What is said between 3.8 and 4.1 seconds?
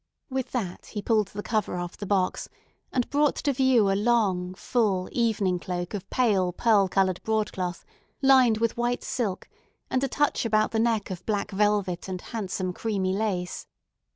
a